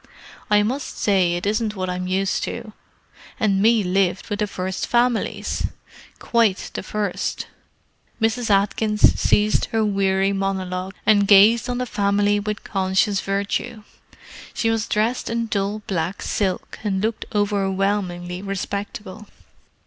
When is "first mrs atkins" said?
6.81-9.19